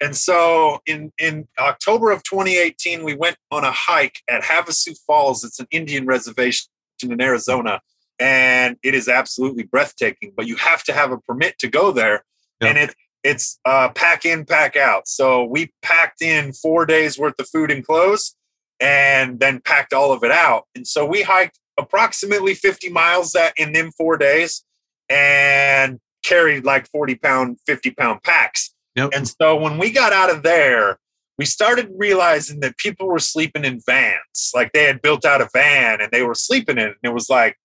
[0.01, 5.45] And so in, in October of 2018, we went on a hike at Havasu Falls.
[5.45, 6.67] It's an Indian reservation
[7.01, 7.79] in Arizona.
[8.19, 12.25] And it is absolutely breathtaking, but you have to have a permit to go there.
[12.59, 15.07] And it it's uh, pack in, pack out.
[15.07, 18.35] So we packed in four days worth of food and clothes
[18.79, 20.65] and then packed all of it out.
[20.75, 24.63] And so we hiked approximately 50 miles that in them four days
[25.09, 28.73] and carried like 40 pound, 50 pound packs.
[28.95, 29.11] Yep.
[29.13, 30.97] And so when we got out of there,
[31.37, 34.51] we started realizing that people were sleeping in vans.
[34.55, 36.97] Like they had built out a van and they were sleeping in it.
[37.01, 37.57] And it was like,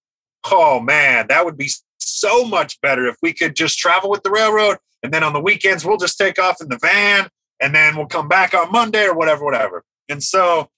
[0.50, 4.30] oh man, that would be so much better if we could just travel with the
[4.30, 4.76] railroad.
[5.02, 7.28] And then on the weekends, we'll just take off in the van
[7.60, 9.84] and then we'll come back on Monday or whatever, whatever.
[10.08, 10.68] And so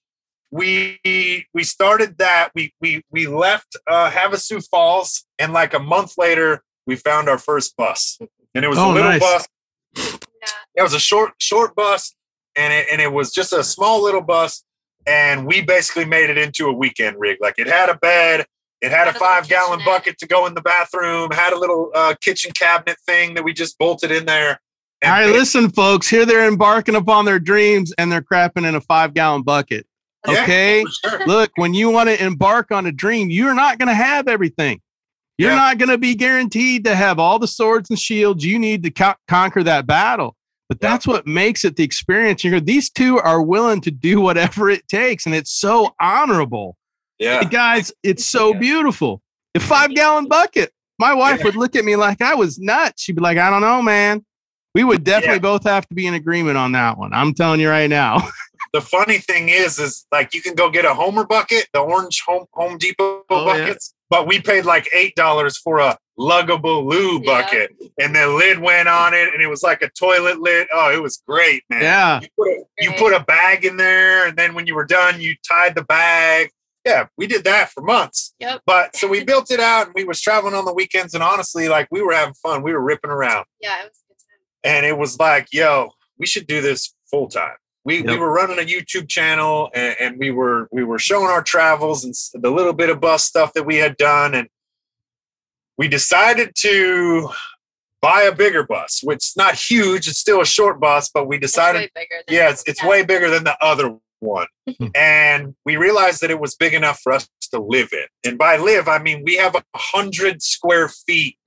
[0.51, 0.99] we
[1.53, 2.49] we started that.
[2.55, 7.37] We we we left uh, Havasu Falls, and like a month later, we found our
[7.37, 8.17] first bus,
[8.53, 9.19] and it was oh, a little nice.
[9.19, 9.47] bus.
[10.75, 12.15] It was a short short bus,
[12.55, 14.63] and it and it was just a small little bus,
[15.05, 17.37] and we basically made it into a weekend rig.
[17.41, 18.45] Like it had a bed,
[18.81, 19.85] it had a Had a five gallon kitchenette.
[19.85, 23.53] bucket to go in the bathroom, had a little uh, kitchen cabinet thing that we
[23.53, 24.59] just bolted in there.
[25.03, 26.07] All right, listen, folks.
[26.07, 29.85] Here they're embarking upon their dreams and they're crapping in a five gallon bucket.
[30.27, 30.83] Yeah, Okay.
[30.83, 31.27] for sure.
[31.27, 34.81] Look, when you want to embark on a dream, you're not going to have everything.
[35.37, 35.55] You're Yeah.
[35.57, 38.89] not going to be guaranteed to have all the swords and shields you need to
[38.91, 40.35] co- conquer that battle.
[40.69, 40.89] But Yeah.
[40.91, 42.43] that's what makes it the experience.
[42.43, 46.77] You're these two are willing to do whatever it takes, and it's so honorable.
[47.19, 47.43] Yeah.
[47.43, 48.59] Guys, it's so Yeah.
[48.59, 49.21] beautiful.
[49.55, 50.71] A five gallon bucket.
[50.97, 51.45] My wife Yeah.
[51.45, 53.03] would look at me like I was nuts.
[53.03, 54.25] She'd be like, I don't know, man.
[54.73, 55.39] We would definitely Yeah.
[55.39, 57.13] both have to be in agreement on that one.
[57.13, 58.27] I'm telling you right now.
[58.75, 62.21] The funny thing is, is like you can go get a Homer bucket, the orange
[62.27, 63.65] Home Home Depot Oh, yeah.
[63.65, 67.41] buckets, but we paid like eight dollars for a luggable loo Yeah.
[67.41, 70.67] bucket, and the lid went on it, and it was like a toilet lid.
[70.73, 71.83] Oh, it was great, man.
[71.83, 72.19] yeah.
[72.21, 75.21] You put, a, you put a bag in there, and then when you were done,
[75.21, 76.51] you tied the bag.
[76.85, 78.33] Yeah, we did that for months.
[78.39, 78.61] Yep.
[78.65, 81.69] But so we built it out, and we was traveling on the weekends, and honestly,
[81.69, 82.61] like we were having fun.
[82.61, 84.75] We were ripping around Yeah, it was a good time.
[84.75, 87.55] and it was like, yo, we should do this full time.
[87.85, 91.43] We, we were running a YouTube channel and, and we were we were showing our
[91.43, 94.49] travels and the little bit of bus stuff that we had done and
[95.77, 97.29] we decided to
[98.01, 100.07] buy a bigger bus, which is not huge.
[100.07, 102.23] It's still a short bus, but we It's decided way bigger.
[102.27, 102.89] Than yeah, it's, it's yeah.
[102.89, 104.47] way bigger than the other one.
[104.79, 104.87] Hmm.
[104.95, 108.05] and we realized that it was big enough for us to live in.
[108.27, 111.37] And by live, I mean we have a hundred square feet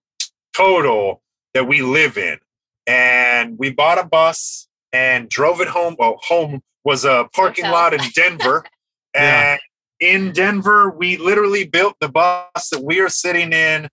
[0.56, 1.22] total
[1.54, 2.38] that we live in.
[2.86, 5.96] And we bought a bus and drove it home.
[5.98, 8.64] Well, home was a parking lot in Denver.
[9.14, 9.52] Yeah.
[9.52, 9.60] And
[10.00, 13.88] in Denver, we literally built the bus that we are sitting in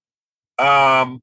[0.59, 1.21] um,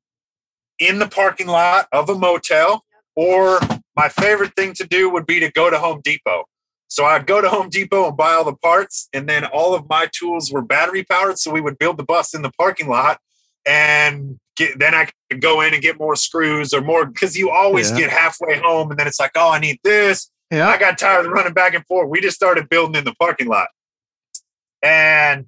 [0.78, 2.82] in the parking lot of a motel.
[3.14, 3.60] Or
[3.94, 6.44] my favorite thing to do would be to go to Home Depot.
[6.88, 9.88] So I'd go to Home Depot and buy all the parts, and then all of
[9.88, 11.38] my tools were battery powered.
[11.38, 13.18] So we would build the bus in the parking lot,
[13.66, 17.50] and get, then I could go in and get more screws or more because you
[17.50, 17.98] always Yeah.
[17.98, 20.30] get halfway home, and then it's like, oh, I need this.
[20.52, 22.08] I got tired of running back and forth.
[22.10, 23.68] We just started building in the parking lot.
[24.82, 25.46] And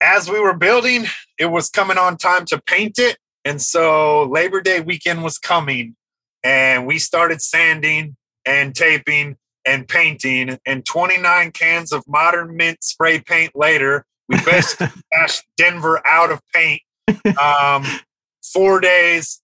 [0.00, 1.06] as we were building,
[1.38, 3.18] it was coming on time to paint it.
[3.44, 5.94] And so Labor Day weekend was coming,
[6.42, 10.58] and we started sanding and taping and painting.
[10.66, 16.40] And 29 cans of modern mint spray paint later, we basically cashed Denver out of
[16.54, 16.80] paint.
[17.40, 17.84] Um,
[18.52, 19.40] four days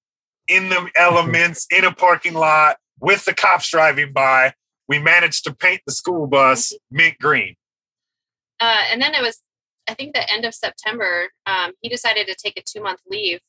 [0.49, 4.55] in the elements in a parking lot with the cops driving by.
[4.89, 7.57] We managed to paint the school bus mint green.
[8.61, 9.41] Uh, and then it was,
[9.89, 11.29] I think, the end of September.
[11.47, 13.41] Um, he decided to take a two month leave,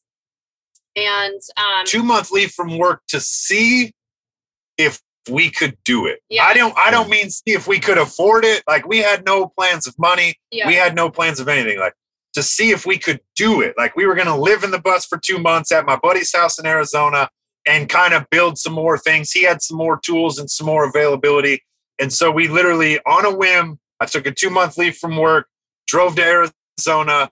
[0.96, 3.94] and um, Two month leave from work to see
[4.78, 6.20] if we could do it.
[6.30, 6.44] Yeah.
[6.46, 8.64] I don't I don't mean see if we could afford it.
[8.68, 10.36] Like we had no plans of money.
[10.52, 11.80] yeah, We had no plans of anything.
[11.80, 11.94] Like
[12.38, 13.74] to see if we could do it.
[13.78, 16.60] Like we were gonna live in the bus for two months at my buddy's house
[16.60, 17.30] in Arizona
[17.66, 19.32] and kind of build some more things.
[19.32, 21.64] He had some more tools and some more availability.
[22.00, 25.48] And so we literally on a whim, I took a two month leave from work,
[25.88, 27.32] drove to Arizona,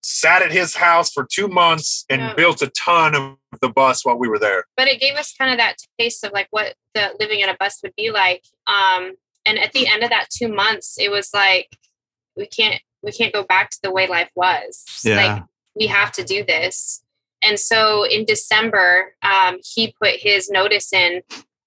[0.00, 2.34] sat at his house for two months and Yeah.
[2.34, 4.64] built a ton of the bus while we were there.
[4.76, 7.56] but it gave us kind of that taste of like what the living in a
[7.58, 8.42] bus would be like.
[8.66, 11.68] Um, and at the end of that two months, it was like
[12.36, 14.84] we can't we can't go back to the way life was.
[15.02, 15.16] Yeah.
[15.16, 15.42] Like
[15.74, 17.02] we have to do this.
[17.42, 21.22] And so in December, um, he put his notice in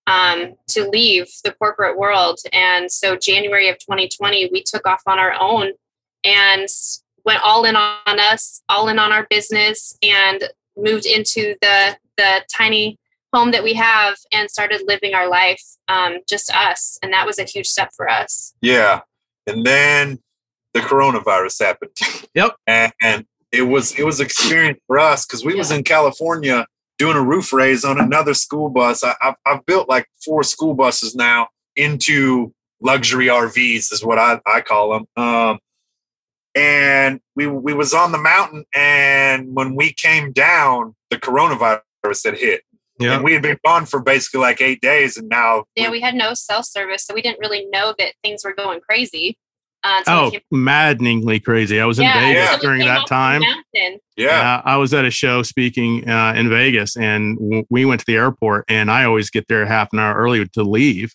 [0.06, 2.40] um, to leave the corporate world.
[2.52, 5.72] And so January of 2020, we took off on our own
[6.24, 6.68] and
[7.26, 10.44] went all in on us, all in on our business, and
[10.76, 12.98] moved into the the tiny
[13.34, 17.00] home that we have and started living our life, um, just us.
[17.02, 18.54] And that was a huge step for us.
[18.62, 19.02] Yeah.
[19.48, 20.20] And then
[20.74, 21.92] the coronavirus happened.
[22.36, 22.56] Yep.
[22.68, 26.68] And, and it was it was experience for us because we was in California
[27.00, 29.04] doing a roof raise on another school bus.
[29.04, 34.40] I, I've, I've built like four school buses now into luxury RVs is what I,
[34.46, 35.06] I call them.
[35.24, 35.60] Um,
[36.56, 41.82] and we we was on the mountain, and when we came down, the coronavirus
[42.26, 42.62] had hit,
[43.00, 43.16] Yeah.
[43.16, 46.16] and we had been gone for basically like eight days, and now Yeah, we had
[46.16, 49.38] no cell service, so we didn't really know that things were going crazy.
[49.84, 51.80] Uh, until Oh, came- maddeningly crazy.
[51.80, 52.58] I was in Yeah, Vegas yeah.
[52.58, 53.42] during that time.
[54.18, 58.02] yeah, Uh, I was at a show speaking uh, in Vegas, and w- we went
[58.02, 58.66] to the airport.
[58.68, 61.14] And I always get there half an hour early to leave.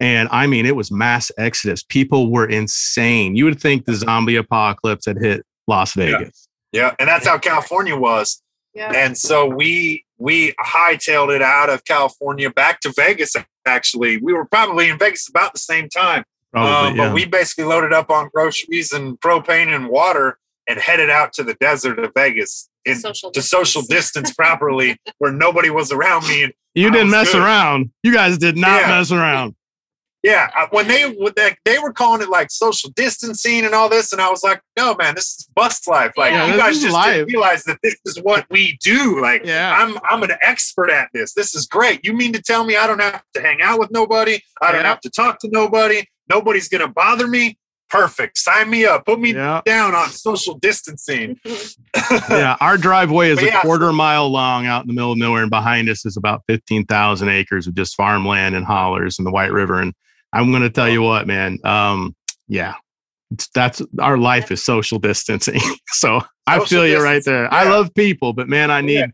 [0.00, 1.82] And I mean, it was mass exodus.
[1.82, 3.36] People were insane.
[3.36, 6.18] You would think the zombie apocalypse had hit Las Yeah.
[6.18, 6.48] Vegas.
[6.72, 8.42] Yeah, and that's how California was.
[8.74, 8.92] Yeah.
[8.94, 13.34] And so we we hightailed it out of California back to Vegas.
[13.66, 16.24] Actually, we were probably in Vegas about the same time.
[16.54, 17.06] Probably, Um, yeah.
[17.08, 20.38] But we basically loaded up on groceries and propane and water
[20.68, 25.32] and headed out to the desert of Vegas in, social to social distance properly, where
[25.32, 26.44] nobody was around me.
[26.44, 27.42] And you I didn't mess good.
[27.42, 27.90] around.
[28.02, 28.88] You guys did not Yeah.
[28.88, 29.54] mess around.
[30.22, 33.90] yeah, I- when they when they, they were calling it like social distancing and all
[33.90, 36.12] this, and I was like, no, man, this is bus life.
[36.16, 37.12] Like Yeah, you guys just life.
[37.12, 39.20] didn't realize that this is what we do.
[39.20, 39.76] Like Yeah.
[39.78, 41.34] I'm I'm an expert at this.
[41.34, 42.04] This is great.
[42.06, 44.40] You mean to tell me I don't have to hang out with nobody?
[44.62, 44.88] I don't Yeah.
[44.88, 46.04] have to talk to nobody.
[46.28, 47.58] Nobody's gonna bother me.
[47.90, 48.38] Perfect.
[48.38, 49.04] Sign me up.
[49.06, 49.60] Put me Yeah.
[49.64, 51.38] down on social distancing.
[52.28, 53.60] yeah, our driveway is But a yeah.
[53.60, 56.86] quarter mile long out in the middle of nowhere, and behind us is about fifteen
[56.86, 59.80] thousand acres of just farmland and hollers and the White River.
[59.80, 59.92] And
[60.32, 61.58] I'm going to tell you what, man.
[61.62, 62.16] Um,
[62.48, 62.74] yeah,
[63.30, 65.60] it's, that's our life is social distancing.
[65.88, 67.54] so I Social feel you right distancing, there.
[67.54, 69.06] I love people, but man, I need Yeah.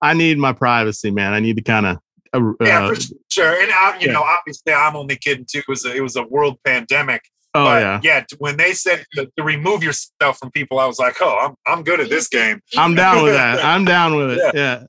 [0.00, 1.32] I need my privacy, man.
[1.32, 1.98] I need to kind of.
[2.34, 3.60] Uh, Yeah, uh, for sure.
[3.62, 4.12] And I, you yeah.
[4.14, 5.58] know, obviously, I'm only kidding too.
[5.58, 7.22] It was a, it was a world pandemic.
[7.54, 10.98] oh but yeah, t- when they said to, to remove yourself from people, I was
[10.98, 12.60] like, oh, I'm I'm good at this game.
[12.76, 13.64] I'm down with that.
[13.72, 14.54] I'm down with it.
[14.54, 14.84] Yeah.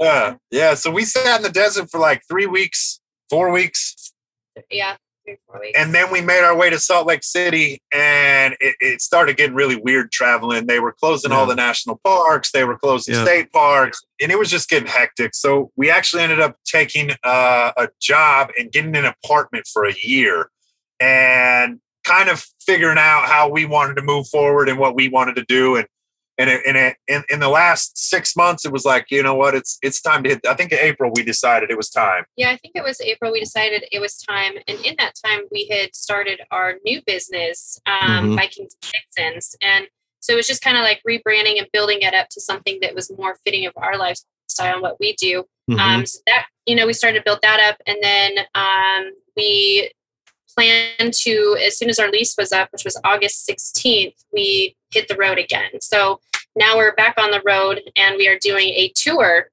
[0.00, 0.74] Yeah, yeah.
[0.74, 3.00] So we sat in the desert for like three weeks,
[3.30, 4.12] four weeks,
[4.70, 4.96] Yeah.
[5.24, 5.78] Three, four weeks.
[5.78, 9.54] and then we made our way to Salt Lake City, and it, it started getting
[9.54, 10.66] really weird traveling.
[10.66, 13.24] They were closing all the national parks, they were closing Yeah.
[13.24, 15.34] state parks, and it was just getting hectic.
[15.34, 19.94] So we actually ended up taking uh, a job and getting an apartment for a
[20.02, 20.50] year,
[20.98, 25.36] and kind of figuring out how we wanted to move forward and what we wanted
[25.36, 25.86] to do, and.
[26.38, 29.34] And it, and it, in, in the last six months, it was like, you know
[29.34, 30.46] what, it's it's time to hit.
[30.46, 32.24] I think in April we decided it was time.
[32.36, 33.32] Yeah, I think it was April.
[33.32, 37.78] We decided it was time, and in that time, we had started our new business,
[37.86, 38.36] um, Mhm.
[38.36, 39.88] Vikings Vixens, and
[40.20, 42.94] so it was just kind of like rebranding and building it up to something that
[42.94, 45.44] was more fitting of our lifestyle and what we do.
[45.70, 45.78] Mhm.
[45.78, 49.90] Um, so that you know, we started to build that up, and then um, we
[50.54, 55.08] planned to, as soon as our lease was up, which was August 16th, we hit
[55.08, 55.80] the road again.
[55.80, 56.20] So
[56.56, 59.48] now we're back on the road, and we are doing a tour.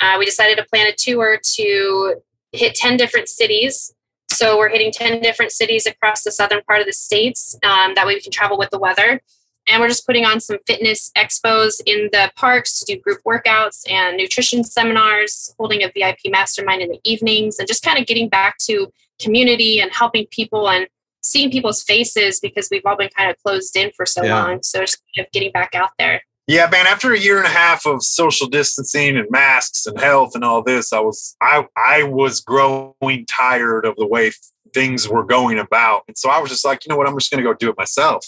[0.00, 2.16] Uh, we decided to plan a tour to
[2.52, 3.94] hit 10 different cities.
[4.30, 7.54] So we're hitting 10 different cities across the southern part of the states.
[7.62, 9.20] Um, that way we can travel with the weather.
[9.68, 13.88] And we're just putting on some fitness expos in the parks to do group workouts
[13.88, 18.28] and nutrition seminars, holding a VIP mastermind in the evenings, and just kind of getting
[18.28, 20.88] back to community and helping people and
[21.22, 24.42] seeing people's faces because we've all been kind of closed in for so Yeah.
[24.44, 24.62] long.
[24.62, 26.22] So just kind of getting back out there.
[26.48, 26.86] Yeah, man.
[26.86, 30.62] After a year and a half of social distancing and masks and health and all
[30.62, 34.32] this, I was I I was growing tired of the way
[34.74, 37.30] things were going about, and so I was just like, you know what, I'm just
[37.30, 38.26] going to go do it myself.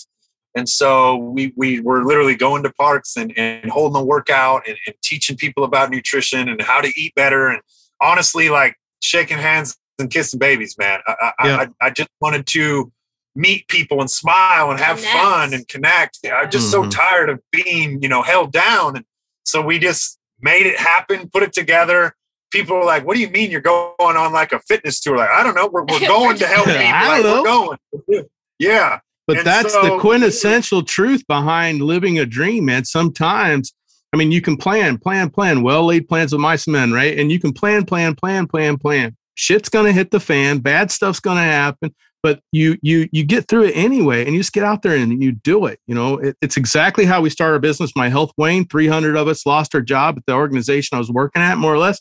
[0.55, 4.77] And so we we were literally going to parks and, and holding a workout and,
[4.87, 7.61] and teaching people about nutrition and how to eat better, and
[8.01, 11.01] honestly, like shaking hands and kissing babies, man.
[11.07, 11.57] I I, Yeah.
[11.81, 12.93] I, I just wanted to
[13.37, 15.13] meet people and smile and have Connect.
[15.19, 16.19] fun and connect.
[16.33, 16.91] I'm just so Mhm.
[16.91, 18.97] tired of being, you know, held down.
[18.97, 19.05] And
[19.45, 22.15] so we just made it happen, put it together.
[22.53, 25.31] People were like, "What do you mean you're going on like a fitness tour?" Like,
[25.31, 25.67] I don't know.
[25.67, 26.93] We're, we're going to help Yeah, people.
[26.95, 28.29] I Like, don't we're going.
[28.61, 29.01] Yeah.
[29.27, 32.85] But And that's the quintessential truth behind living a dream, man.
[32.85, 33.75] Sometimes,
[34.13, 37.19] I mean, you can plan, plan, plan, well laid plans with mice and men, right?
[37.19, 39.17] And you can plan, plan, plan, plan, plan.
[39.35, 41.95] Shit's gonna hit the fan, bad stuff's gonna happen,
[42.25, 45.23] but you you you get through it anyway, and you just get out there and
[45.23, 45.79] you do it.
[45.87, 47.93] You know, it, it's exactly how we start our business.
[47.95, 51.43] My health Wayne, 300 of us lost our job at the organization I was working
[51.43, 52.01] at, more or less.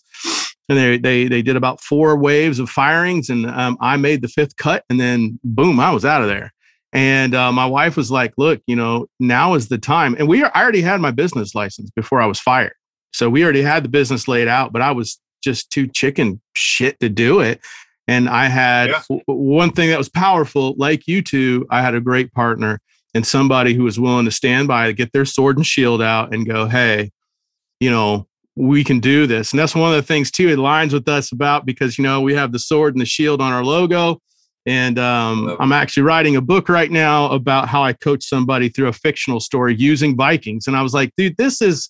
[0.70, 4.30] And they they they did about four waves of firings, and um, I made the
[4.30, 6.54] fifth cut, and then boom, I was out of there.
[6.94, 10.42] And uh, my wife was like, "Look, you know, now is the time." And we,
[10.42, 12.76] I already had my business license before I was fired,
[13.12, 14.72] so we already had the business laid out.
[14.72, 17.60] But I was just too chicken shit to do it.
[18.08, 19.02] And I had Yeah.
[19.10, 21.66] w- one thing that was powerful, like you two.
[21.70, 22.80] I had a great partner
[23.14, 26.34] and somebody who was willing to stand by to get their sword and shield out
[26.34, 27.12] and go, "Hey,
[27.80, 30.50] you know, we can do this." And that's one of the things too.
[30.50, 33.42] It aligns with us about because you know we have the sword and the shield
[33.42, 34.20] on our logo.
[34.66, 38.88] And um, I'm actually writing a book right now about how I coach somebody through
[38.88, 40.68] a fictional story using Vikings.
[40.68, 41.90] And I was like, dude, this is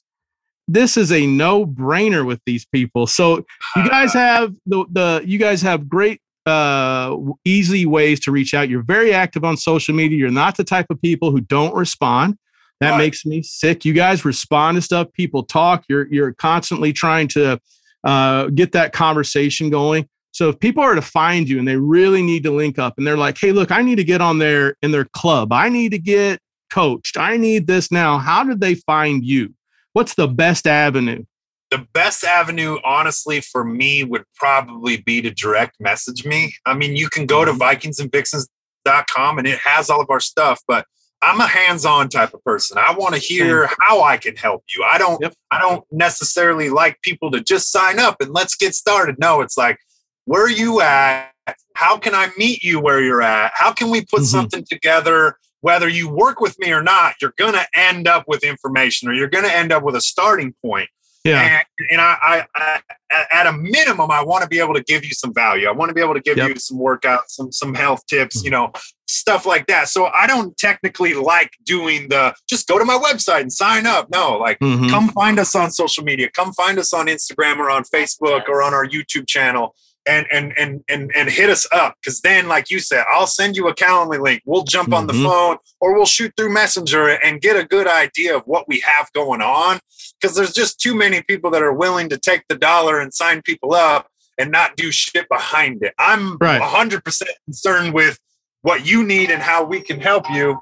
[0.68, 3.07] this is a no brainer with these people.
[3.07, 3.45] So
[3.76, 8.70] you guys have the the you guys have great uh easy ways to reach out.
[8.70, 10.18] You're very active on social media.
[10.18, 12.38] You're not the type of people who don't respond.
[12.82, 12.97] That Right.
[12.97, 13.86] makes me sick.
[13.86, 15.07] You guys respond to stuff.
[15.14, 15.86] People talk.
[15.88, 17.59] You're you're constantly trying to
[18.03, 20.07] uh, get that conversation going.
[20.32, 23.05] So if people are to find you and they really need to link up and
[23.07, 25.53] they're like, hey, look, I need to get on there in their club.
[25.53, 26.39] I need to get
[26.72, 27.18] coached.
[27.18, 28.18] I need this now.
[28.18, 29.53] How did they find you?
[29.94, 31.26] What's the best avenue?
[31.74, 36.54] the best avenue, honestly, for me would probably be to direct message me.
[36.68, 40.86] I mean, you can go to vikingsandvixens.com and it has all of our stuff, but
[41.24, 42.78] I'm a hands-on type of person.
[42.78, 44.84] I want to hear how I can help you.
[44.88, 45.34] I don't yep.
[45.50, 49.18] I don't necessarily like people to just sign up and let's get started.
[49.18, 49.80] No, it's like
[50.26, 51.32] where are you at?
[51.76, 53.52] How can I meet you where you're at?
[53.56, 54.26] How can we put mm-hmm.
[54.26, 58.43] something together whether you work with me or not, you're going to end up with
[58.43, 60.89] information or you're going to end up with a starting point.
[61.24, 61.61] Yeah.
[61.80, 62.18] And, and I,
[62.53, 65.70] I, I, at a minimum, I want to be able to give you some value.
[65.70, 66.49] I want to be able to give yep.
[66.49, 68.45] you some workouts, some, some health tips, mm-hmm.
[68.45, 68.74] you know,
[69.07, 69.88] stuff like that.
[69.88, 74.09] So I don't technically like doing the just go to my website and sign up.
[74.11, 74.89] No, like mm-hmm.
[74.89, 78.61] come find us on social media, come find us on Instagram or on Facebook or
[78.61, 79.76] on our YouTube channel
[80.06, 83.56] and and and and and hit us up because then like you said i'll send
[83.56, 84.95] you a calendly link we'll jump mm-hmm.
[84.95, 85.26] on the mm-hmm.
[85.26, 89.12] phone or we'll shoot through messenger and get a good idea of what we have
[89.14, 89.80] going on
[90.20, 93.41] because there's just too many people that are willing to take the dollar and sign
[93.41, 96.62] people up and not do shit behind it i'm right.
[96.62, 98.20] 100% concerned with
[98.62, 100.58] what you need and how we can help you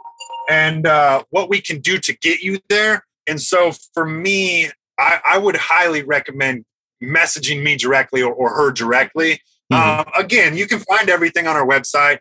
[0.49, 4.69] and uh, what we can do to get you there and so for me
[4.99, 6.65] I, I would highly recommend
[7.01, 9.41] messaging me directly or, or her directly.
[9.71, 9.99] Mm-hmm.
[9.99, 12.19] Um, again, you can find everything on our website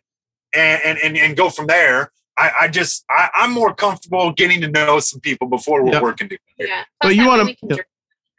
[0.53, 2.13] and, and, and, and go from there.
[2.37, 6.03] I, I just, I, am more comfortable getting to know some people before we're yep.
[6.03, 6.43] working together.
[6.59, 6.85] Yeah.
[7.01, 7.67] but you want to,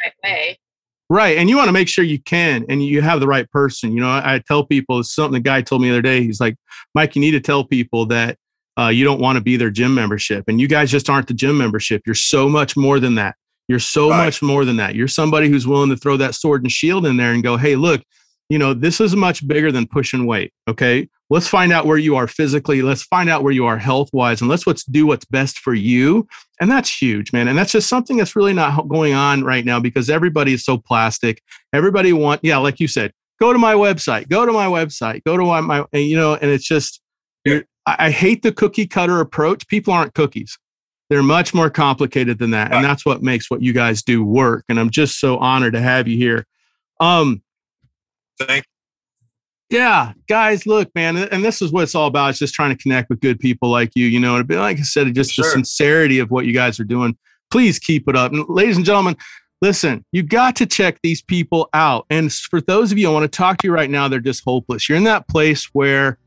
[0.02, 0.60] right way.
[1.10, 1.38] Right.
[1.38, 3.92] And you want to make sure you can and you have the right person.
[3.92, 6.24] You know, I, I tell people it's something the guy told me the other day.
[6.24, 6.56] He's like,
[6.96, 8.38] Mike, you need to tell people that
[8.80, 10.46] uh, you don't want to be their gym membership.
[10.48, 12.04] And you guys just aren't the gym membership.
[12.06, 13.36] You're so much more than that.
[13.72, 14.26] You're so right.
[14.26, 14.96] much more than that.
[14.96, 17.78] You're somebody who's willing to throw that sword and shield in there and go, hey,
[17.78, 18.02] look,
[18.50, 20.52] you know, this is much bigger than pushing weight.
[20.68, 21.08] Okay.
[21.30, 22.82] Let's find out where you are physically.
[22.82, 25.74] Let's find out where you are health wise and let's what's do what's best for
[25.74, 26.28] you.
[26.60, 27.48] And that's huge, man.
[27.48, 30.78] And that's just something that's really not going on right now because everybody is so
[30.78, 31.42] plastic.
[31.72, 35.38] Everybody want, yeah, like you said, go to my website, go to my website, go
[35.38, 37.00] to my, my you know, and it's just,
[37.48, 39.66] I, I hate the cookie cutter approach.
[39.70, 40.60] People aren't cookies.
[41.12, 42.72] They're much more complicated than that.
[42.72, 44.64] And that's what makes what you guys do work.
[44.70, 46.48] And I'm just so honored to have you here.
[47.02, 47.42] Um,
[48.40, 48.64] Thank
[49.70, 49.78] you.
[49.78, 52.30] yeah, guys, look, man, and this is what it's all about.
[52.30, 54.80] It's just trying to connect with good people like you, you know, and be like
[54.80, 55.44] I said, just sure.
[55.44, 57.18] the sincerity of what you guys are doing.
[57.52, 58.32] Please keep it up.
[58.32, 59.18] And ladies and gentlemen,
[59.62, 62.06] listen, you got to check these people out.
[62.10, 64.46] And for those of you I want to talk to you right now, they're just
[64.46, 64.88] hopeless.
[64.88, 66.20] You're in that place where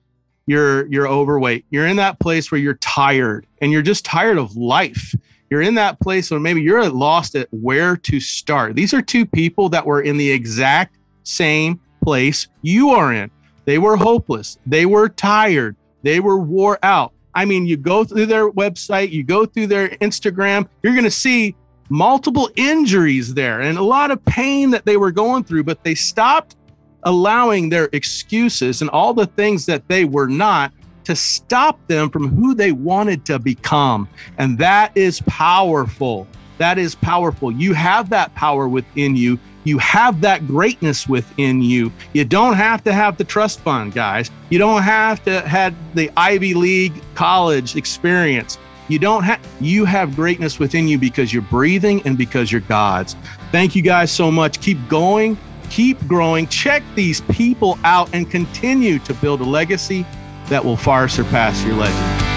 [0.46, 1.64] you're you're overweight.
[1.70, 5.14] You're in that place where you're tired and you're just tired of life.
[5.50, 8.74] You're in that place where maybe you're lost at where to start.
[8.74, 13.30] These are two people that were in the exact same place you are in.
[13.64, 14.58] They were hopeless.
[14.66, 15.76] They were tired.
[16.02, 17.12] They were wore out.
[17.34, 21.10] I mean, you go through their website, you go through their Instagram, you're going to
[21.10, 21.56] see
[21.88, 25.94] multiple injuries there and a lot of pain that they were going through, but they
[25.94, 26.56] stopped
[27.04, 30.72] allowing their excuses and all the things that they were not
[31.04, 34.08] to stop them from who they wanted to become.
[34.38, 36.26] And that is powerful.
[36.58, 37.52] That is powerful.
[37.52, 39.38] You have that power within you.
[39.64, 41.92] You have that greatness within you.
[42.12, 44.30] You don't have to have the trust fund, guys.
[44.50, 48.58] You don't have to have the Ivy League college experience.
[48.88, 53.16] You don't have you have greatness within you because you're breathing and because you're God's.
[53.50, 54.60] Thank you guys so much.
[54.60, 55.38] Keep going
[55.70, 60.06] keep growing, check these people out, and continue to build a legacy
[60.46, 62.33] that will far surpass your legend.